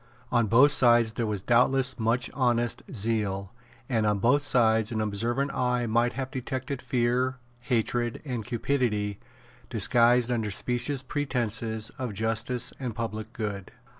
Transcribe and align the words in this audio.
On 0.31 0.47
both 0.47 0.71
sides 0.71 1.13
there 1.13 1.27
was 1.27 1.43
doubtless 1.43 1.99
much 1.99 2.31
honest 2.33 2.81
zeal; 2.91 3.53
and 3.87 4.03
on 4.07 4.17
both 4.17 4.41
sides 4.43 4.91
an 4.91 4.99
observant 4.99 5.53
eye 5.53 5.85
might 5.85 6.13
have 6.13 6.31
detected 6.31 6.81
fear, 6.81 7.37
hatred, 7.65 8.19
and 8.25 8.43
cupidity 8.43 9.19
disguised 9.69 10.31
under 10.31 10.49
specious 10.49 11.03
pretences 11.03 11.91
of 11.99 12.15
justice 12.15 12.73
and 12.79 12.95
public 12.95 13.31
good. 13.31 13.73